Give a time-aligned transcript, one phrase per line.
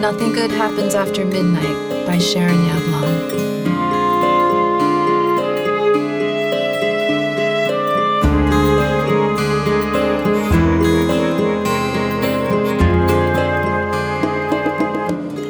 [0.00, 3.38] Nothing Good Happens After Midnight by Sharon Yablon.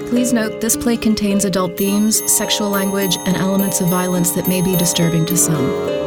[0.08, 4.60] Please note this play contains adult themes, sexual language, and elements of violence that may
[4.60, 5.99] be disturbing to some.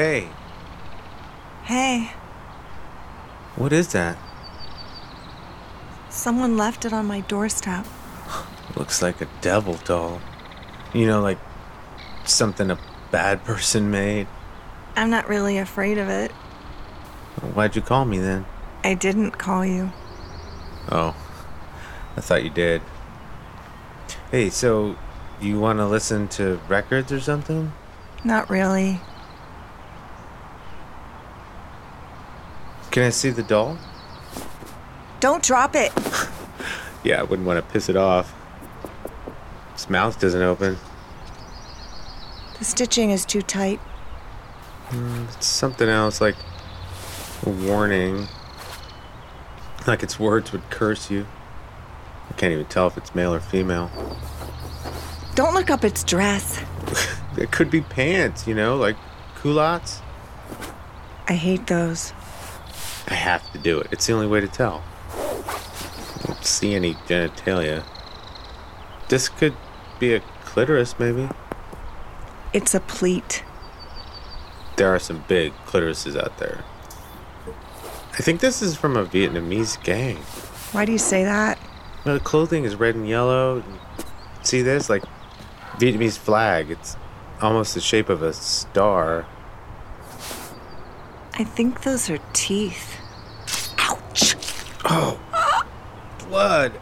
[0.00, 0.28] Hey,
[1.64, 2.10] Hey,
[3.56, 4.16] what is that?
[6.08, 7.84] someone left it on my doorstep.
[8.76, 10.22] Looks like a devil doll.
[10.94, 11.36] You know, like
[12.24, 12.78] something a
[13.10, 14.26] bad person made.
[14.96, 16.30] I'm not really afraid of it.
[17.52, 18.46] Why'd you call me then?
[18.82, 19.92] I didn't call you.
[20.90, 21.14] Oh,
[22.16, 22.80] I thought you did.
[24.30, 24.96] Hey, so
[25.42, 27.74] you want to listen to records or something?
[28.24, 29.02] Not really.
[32.90, 33.78] Can I see the doll?
[35.20, 35.92] Don't drop it.
[37.02, 38.34] Yeah, I wouldn't want to piss it off.
[39.72, 40.76] Its mouth doesn't open.
[42.58, 43.78] The stitching is too tight.
[44.88, 46.36] Hmm, it's something else, like
[47.46, 48.28] a warning.
[49.86, 51.26] Like its words would curse you.
[52.28, 53.90] I can't even tell if it's male or female.
[55.34, 56.60] Don't look up its dress.
[57.38, 58.96] It could be pants, you know, like
[59.36, 60.02] culottes.
[61.28, 62.12] I hate those.
[63.10, 63.88] I have to do it.
[63.90, 64.82] It's the only way to tell.
[65.12, 67.84] I don't see any genitalia.
[69.08, 69.54] This could
[69.98, 71.28] be a clitoris, maybe.
[72.52, 73.44] It's a pleat.
[74.76, 76.64] There are some big clitorises out there.
[78.12, 80.16] I think this is from a Vietnamese gang.
[80.72, 81.58] Why do you say that?
[82.04, 83.62] Well, the clothing is red and yellow.
[84.42, 84.88] See this?
[84.88, 85.02] Like
[85.78, 86.70] Vietnamese flag.
[86.70, 86.96] It's
[87.42, 89.26] almost the shape of a star.
[91.34, 92.99] I think those are teeth.
[94.84, 95.18] Ouch!
[96.28, 96.80] Blood.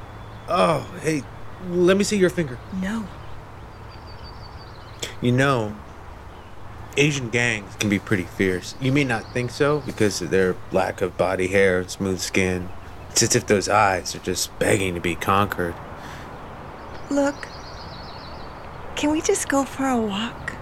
[0.48, 1.22] Oh, hey,
[1.69, 2.59] let me see your finger.
[2.81, 3.06] No.
[5.20, 5.75] You know,
[6.97, 8.75] Asian gangs can be pretty fierce.
[8.81, 12.69] You may not think so because of their lack of body hair and smooth skin.
[13.10, 15.75] It's as if those eyes are just begging to be conquered.
[17.10, 17.48] Look.
[18.97, 20.54] Can we just go for a walk?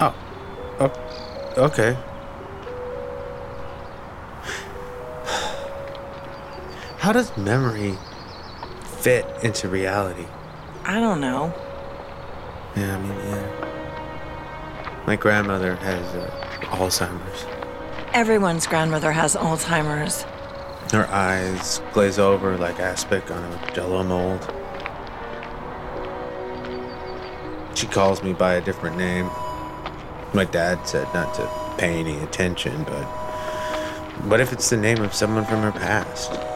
[0.00, 0.14] Oh,
[0.80, 1.96] oh okay.
[7.10, 7.98] How does memory
[8.84, 10.26] fit into reality?
[10.84, 11.52] I don't know.
[12.76, 15.02] Yeah, I mean, yeah.
[15.08, 16.30] My grandmother has uh,
[16.66, 17.46] Alzheimer's.
[18.14, 20.22] Everyone's grandmother has Alzheimer's.
[20.92, 24.48] Her eyes glaze over like aspic on a jello mold.
[27.74, 29.26] She calls me by a different name.
[30.32, 33.02] My dad said not to pay any attention, but
[34.28, 36.49] what if it's the name of someone from her past?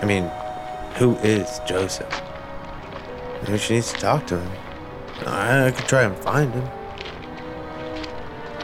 [0.00, 0.30] I mean,
[0.96, 2.22] who is Joseph?
[3.42, 4.52] Maybe she needs to talk to him.
[5.26, 6.68] I, I could try and find him.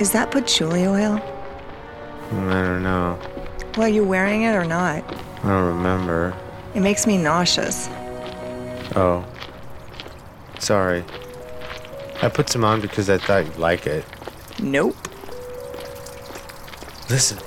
[0.00, 1.16] Is that patchouli oil?
[1.16, 3.18] Hmm, I don't know.
[3.76, 5.04] Well, are you wearing it or not?
[5.44, 6.34] I don't remember.
[6.74, 7.88] It makes me nauseous.
[8.94, 9.24] Oh.
[10.58, 11.04] Sorry.
[12.22, 14.04] I put some on because I thought you'd like it.
[14.60, 14.96] Nope.
[17.10, 17.38] Listen.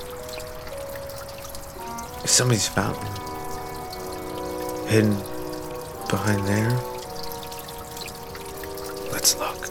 [2.26, 3.25] Somebody's fountain.
[4.88, 5.16] Hidden
[6.10, 6.72] behind there.
[9.12, 9.68] Let's look.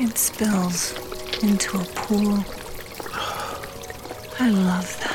[0.00, 0.94] It spills
[1.42, 2.44] into a pool.
[4.40, 5.10] I love that.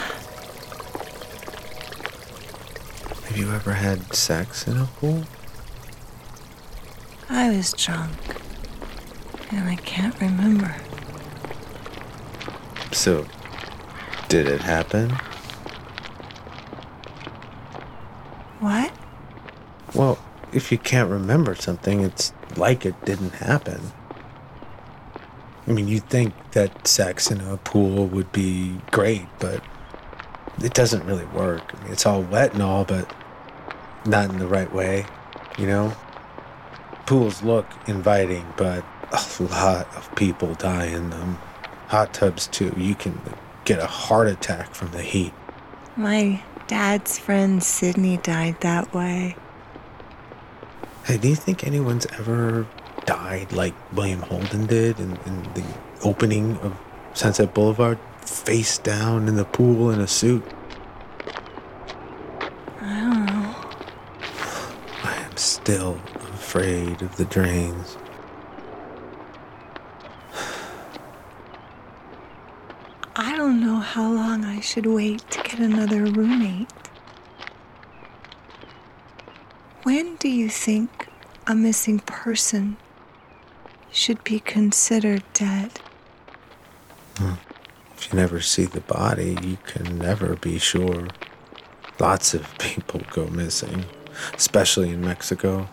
[3.25, 5.23] Have you ever had sex in a pool?
[7.29, 8.11] I was drunk.
[9.51, 10.75] And I can't remember.
[12.91, 13.25] So,
[14.27, 15.11] did it happen?
[18.59, 18.91] What?
[19.95, 20.17] Well,
[20.53, 23.79] if you can't remember something, it's like it didn't happen.
[25.67, 29.63] I mean, you'd think that sex in a pool would be great, but
[30.63, 31.75] it doesn't really work.
[31.75, 33.13] I mean, it's all wet and all, but
[34.05, 35.05] not in the right way,
[35.57, 35.95] you know?
[37.05, 41.37] Pools look inviting, but a lot of people die in them.
[41.87, 42.73] Hot tubs, too.
[42.77, 43.19] You can
[43.65, 45.33] get a heart attack from the heat.
[45.95, 49.35] My dad's friend Sydney died that way.
[51.09, 52.67] Hey, do you think anyone's ever
[53.07, 55.65] died like William Holden did in, in the
[56.03, 56.77] opening of
[57.15, 57.97] Sunset Boulevard?
[58.21, 60.43] Face down in the pool in a suit?
[62.79, 63.55] I don't know.
[65.03, 67.97] I am still afraid of the drains.
[73.15, 76.69] I don't know how long I should wait to get another roommate.
[79.89, 81.07] When do you think
[81.47, 82.77] a missing person
[83.91, 85.79] should be considered dead?
[87.17, 87.33] Hmm.
[87.97, 91.07] If you never see the body, you can never be sure.
[91.99, 93.85] Lots of people go missing,
[94.35, 95.67] especially in Mexico.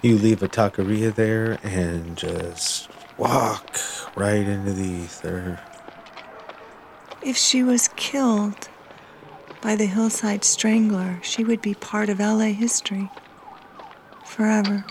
[0.00, 2.88] You leave a taqueria there and just
[3.18, 3.76] walk
[4.16, 5.60] right into the ether.
[7.20, 8.70] If she was killed
[9.60, 13.10] by the hillside strangler, she would be part of LA history
[14.32, 14.82] forever.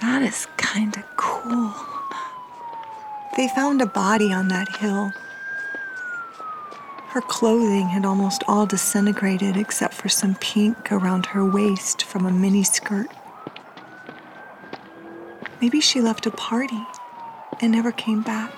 [0.00, 1.72] That is kind of cool.
[3.36, 5.10] They found a body on that hill.
[7.08, 12.30] Her clothing had almost all disintegrated except for some pink around her waist from a
[12.30, 13.08] mini skirt.
[15.62, 16.82] Maybe she left a party
[17.60, 18.52] and never came back.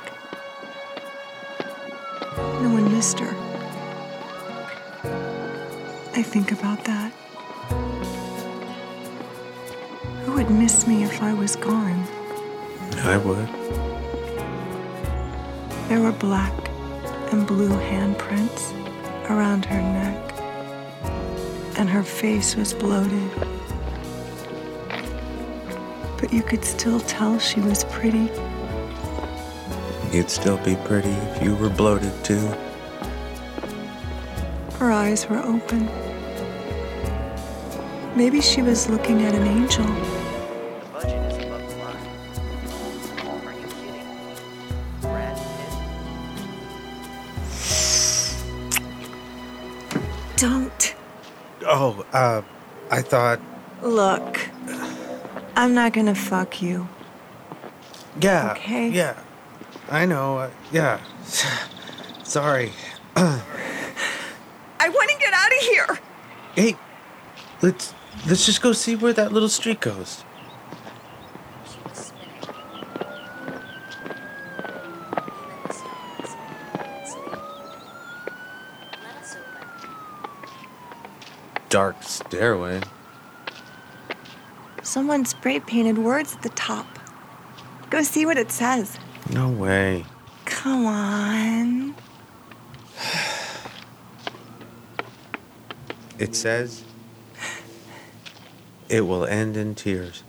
[2.36, 3.34] No one missed her.
[6.14, 7.12] I think about that.
[10.46, 12.06] Would miss me if I was gone?
[12.98, 13.48] I would.
[15.88, 16.52] There were black
[17.32, 18.72] and blue handprints
[19.28, 20.34] around her neck,
[21.78, 23.30] and her face was bloated.
[26.18, 28.30] But you could still tell she was pretty.
[30.12, 32.46] You'd still be pretty if you were bloated too.
[34.78, 35.90] Her eyes were open.
[38.14, 40.15] Maybe she was looking at an angel.
[50.36, 50.94] Don't.
[51.66, 52.42] Oh, uh,
[52.90, 53.40] I thought,
[53.82, 54.38] Look,
[55.56, 56.88] I'm not gonna fuck you.
[58.20, 58.88] yeah, Okay.
[58.90, 59.18] yeah,
[59.90, 61.00] I know, uh, yeah.
[62.22, 62.72] Sorry.
[63.16, 65.98] I wanna get out of here!
[66.54, 66.76] Hey,
[67.62, 67.94] let's
[68.26, 70.24] let's just go see where that little street goes.
[71.66, 72.28] Keep spinning.
[75.16, 76.20] Even the stars
[76.76, 77.32] can't sleep.
[79.02, 79.68] Let us open.
[81.76, 82.80] Dark stairway.
[84.82, 86.86] Someone spray painted words at the top.
[87.90, 88.98] Go see what it says.
[89.30, 90.06] No way.
[90.46, 91.94] Come on.
[96.18, 96.82] It says,
[98.88, 100.22] "It will end in tears."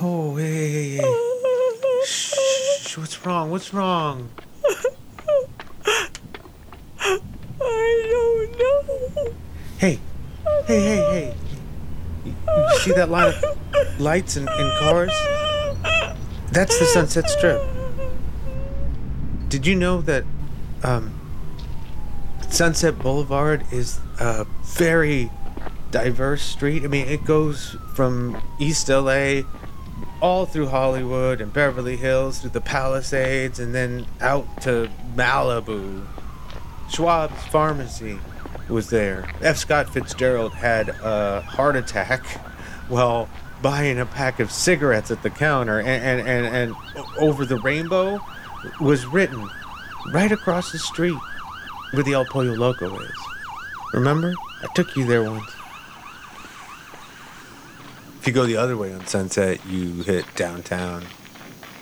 [0.00, 2.04] Oh, hey, hey, hey.
[2.04, 3.52] Shh, what's wrong?
[3.52, 4.30] What's wrong?
[7.60, 9.34] I don't know.
[9.78, 9.98] Hey,
[10.68, 11.34] hey, hey, hey.
[12.26, 15.10] You, you see that line of lights and, and cars?
[16.52, 17.62] That's the Sunset Strip.
[19.48, 20.24] Did you know that
[20.82, 21.18] um,
[22.50, 25.30] Sunset Boulevard is a very
[25.90, 26.84] diverse street?
[26.84, 29.44] I mean, it goes from East LA
[30.20, 36.04] all through Hollywood and Beverly Hills through the Palisades and then out to Malibu.
[36.90, 38.18] Schwab's Pharmacy
[38.68, 39.28] was there.
[39.40, 39.56] F.
[39.56, 42.24] Scott Fitzgerald had a heart attack
[42.88, 43.28] while
[43.62, 48.20] buying a pack of cigarettes at the counter, and, and, and, and over the rainbow
[48.80, 49.48] was written
[50.12, 51.16] right across the street
[51.92, 53.10] where the El Pollo Loco is.
[53.92, 54.34] Remember?
[54.62, 55.50] I took you there once.
[58.20, 61.04] If you go the other way on Sunset, you hit downtown.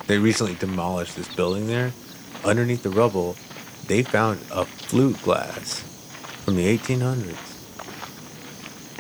[0.07, 1.93] They recently demolished this building there.
[2.45, 3.35] Underneath the rubble,
[3.89, 5.96] they found a flute glass
[6.47, 7.37] from the 1800s.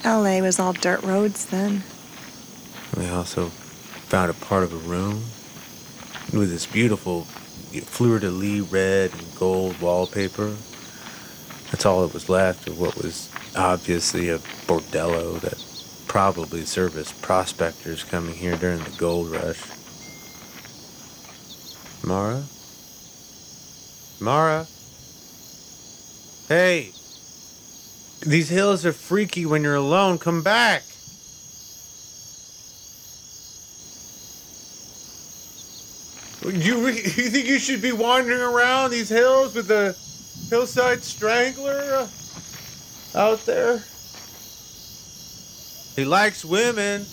[0.04, 1.84] LA was all dirt roads then.
[2.96, 5.22] They also found a part of a room
[6.32, 10.56] with this beautiful fleur de lis red and gold wallpaper.
[11.70, 15.64] That's all that was left of what was obviously a bordello that
[16.08, 19.62] probably serviced prospectors coming here during the gold rush.
[22.04, 22.42] Mara?
[24.18, 24.66] Mara?
[26.48, 26.95] Hey!
[28.20, 30.18] These hills are freaky when you're alone.
[30.18, 30.82] Come back!
[36.42, 36.92] You, you
[37.30, 39.96] think you should be wandering around these hills with the
[40.49, 42.06] hillside strangler
[43.14, 43.82] uh, out there?
[45.96, 47.06] He likes women.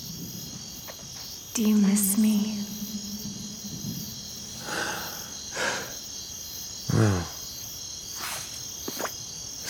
[1.53, 2.62] Do you miss me?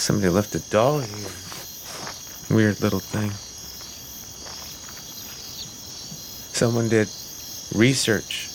[0.04, 1.32] Somebody left a doll here.
[2.50, 3.32] Weird little thing.
[6.52, 7.08] Someone did
[7.74, 8.50] research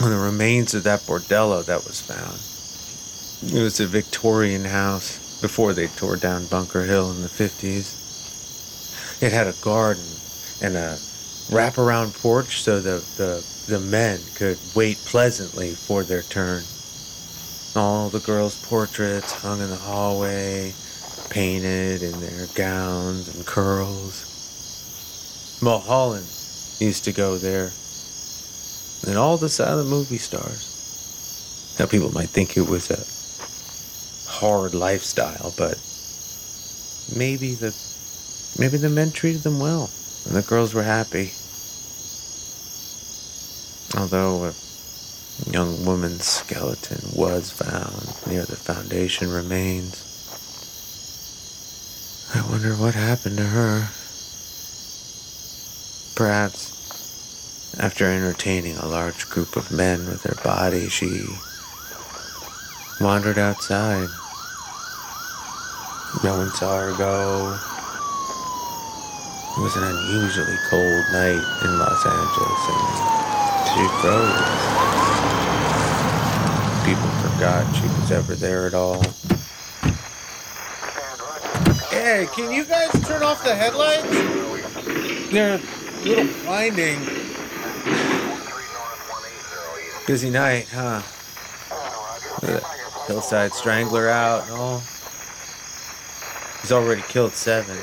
[0.00, 2.40] on the remains of that bordello that was found.
[3.56, 9.22] It was a Victorian house before they tore down Bunker Hill in the 50s.
[9.22, 10.02] It had a garden
[10.60, 10.98] and a
[11.48, 16.64] wraparound porch so the, the, the men could wait pleasantly for their turn.
[17.76, 20.72] All the girls' portraits hung in the hallway,
[21.28, 24.30] painted in their gowns and curls.
[25.60, 26.26] Mulholland
[26.78, 27.72] used to go there.
[29.06, 31.74] And all the silent movie stars.
[31.78, 35.76] Now, people might think it was a hard lifestyle, but
[37.16, 37.74] maybe the
[38.56, 39.90] maybe the men treated them well,
[40.26, 41.32] and the girls were happy.
[44.00, 44.54] Although a
[45.50, 50.02] young woman's skeleton was found near the foundation remains.
[52.34, 53.88] I wonder what happened to her.
[56.14, 56.74] Perhaps
[57.78, 61.26] after entertaining a large group of men with her body, she
[63.00, 64.08] wandered outside.
[66.22, 67.58] No one saw her go.
[69.56, 75.03] It was an unusually cold night in Los Angeles, and she froze.
[76.84, 79.02] People forgot she was ever there at all.
[81.88, 84.08] Hey, can you guys turn off the headlights?
[85.30, 87.00] They're a little blinding.
[90.06, 91.00] Busy night, huh?
[93.06, 94.82] Hillside strangler out and all.
[96.60, 97.78] He's already killed seven.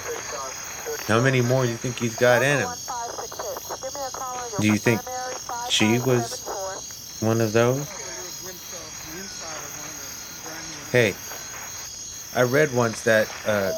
[1.08, 2.70] How many more do you think he's got in him?
[4.60, 5.02] Do you think
[5.70, 6.46] she was
[7.20, 7.88] one of those?
[10.92, 11.16] Hey,
[12.36, 13.72] I read once that uh,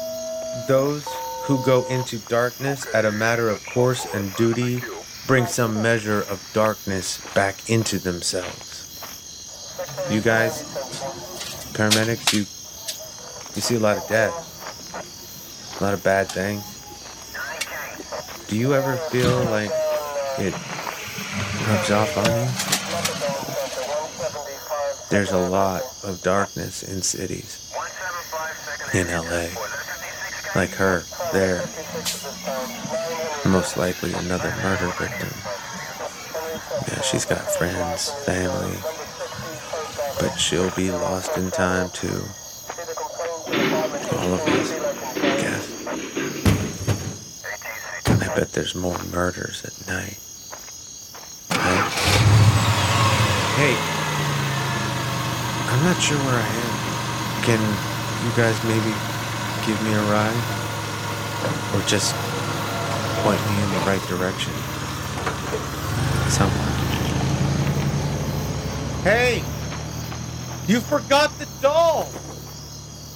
[0.66, 1.06] those
[1.44, 4.82] who go into darkness at a matter of course and duty
[5.28, 8.82] bring some measure of darkness back into themselves.
[10.10, 10.64] You guys,
[11.74, 12.40] paramedics, you
[13.54, 14.34] you see a lot of death,
[15.80, 16.64] a lot of bad things.
[18.48, 19.70] Do you ever feel like
[20.40, 20.52] it
[21.68, 22.73] rubs off on you?
[25.14, 27.72] There's a lot of darkness in cities.
[28.92, 29.46] In LA.
[30.56, 31.60] Like her, there.
[33.48, 35.30] Most likely another murder victim.
[36.88, 38.76] Yeah, she's got friends, family.
[40.18, 42.24] But she'll be lost in time too.
[44.18, 44.72] All of us,
[45.16, 45.86] I guess.
[48.20, 50.18] I bet there's more murders at night.
[51.50, 51.92] Right?
[53.54, 53.93] Hey,
[55.84, 57.44] I'm not sure where I am.
[57.44, 57.60] Can
[58.24, 58.88] you guys maybe
[59.66, 60.32] give me a ride?
[61.74, 62.14] Or just
[63.20, 64.54] point me in the right direction?
[66.30, 66.72] Somewhere.
[69.02, 69.44] Hey!
[70.66, 72.08] You forgot the doll!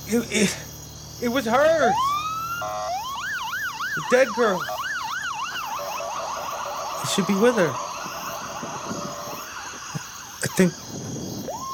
[0.06, 0.58] It, it,
[1.22, 1.94] it was hers!
[3.96, 4.62] The dead girl.
[7.02, 7.88] It should be with her.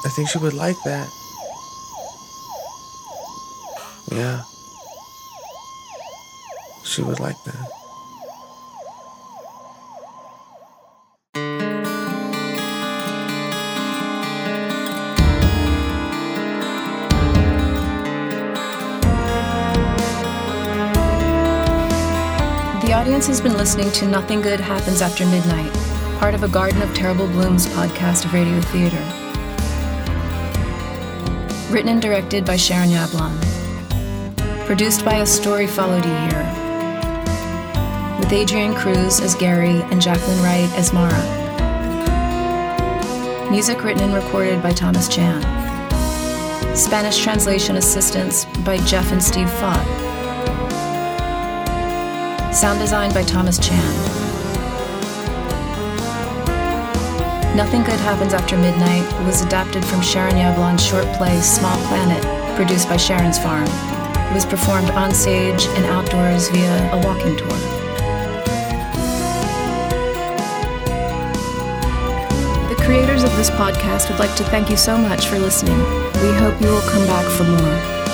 [0.05, 1.09] I think she would like that.
[4.11, 4.43] Yeah.
[6.83, 7.71] She would like that.
[22.83, 25.73] The audience has been listening to Nothing Good Happens After Midnight,
[26.19, 29.24] part of a Garden of Terrible Blooms podcast of radio theater.
[31.75, 33.35] Written and directed by Sharon Yablon.
[34.65, 36.45] Produced by A Story Followed You Here.
[38.17, 41.11] With Adrian Cruz as Gary and Jacqueline Wright as Mara.
[43.51, 45.41] Music written and recorded by Thomas Chan.
[46.77, 49.85] Spanish translation assistance by Jeff and Steve Fott.
[52.53, 54.14] Sound design by Thomas Chan.
[57.55, 62.21] Nothing Good Happens After Midnight was adapted from Sharon Yablon's short play Small Planet,
[62.57, 63.63] produced by Sharon's Farm.
[63.63, 67.47] It was performed on stage and outdoors via a walking tour.
[72.67, 75.77] The creators of this podcast would like to thank you so much for listening.
[76.21, 78.04] We hope you will come back for more.